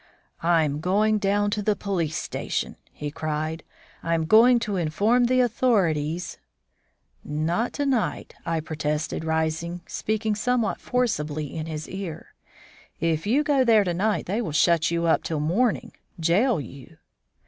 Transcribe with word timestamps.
"I'm 0.41 0.79
going 0.79 1.19
down 1.19 1.51
to 1.51 1.61
the 1.61 1.75
police 1.75 2.17
station," 2.17 2.75
he 2.91 3.11
cried. 3.11 3.61
"I'm 4.01 4.25
going 4.25 4.57
to 4.61 4.75
inform 4.75 5.25
the 5.25 5.41
authorities" 5.41 6.39
"Not 7.23 7.71
to 7.73 7.85
night," 7.85 8.33
I 8.43 8.61
protested, 8.61 9.23
rising 9.23 9.73
and 9.73 9.81
speaking 9.85 10.33
somewhat 10.33 10.79
forcibly 10.79 11.55
in 11.55 11.67
his 11.67 11.87
ear. 11.87 12.33
"If 12.99 13.27
you 13.27 13.43
go 13.43 13.63
there 13.63 13.83
to 13.83 13.93
night 13.93 14.25
they 14.25 14.41
will 14.41 14.53
shut 14.53 14.89
you 14.89 15.05
up 15.05 15.21
till 15.21 15.39
morning 15.39 15.91
jail 16.19 16.59
you!" 16.59 16.97